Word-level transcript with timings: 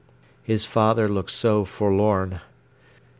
His 0.41 0.65
father 0.65 1.07
looked 1.07 1.29
so 1.29 1.63
forlorn. 1.63 2.41